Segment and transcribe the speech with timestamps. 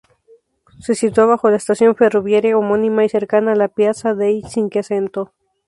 [0.79, 5.31] Se sitúa bajo la estación ferroviaria homónima y cercana a la Piazza dei Cinquecento.